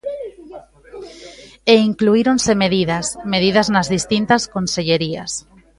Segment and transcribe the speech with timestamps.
[1.73, 5.31] E incluíronse medidas, medidas nas distintas consellerías.